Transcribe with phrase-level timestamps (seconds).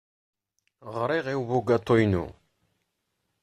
[0.95, 2.25] Ɣriɣ i ubugaṭu-inu.